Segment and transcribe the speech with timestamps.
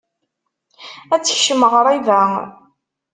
[1.13, 2.21] ad tekcem ɣriba.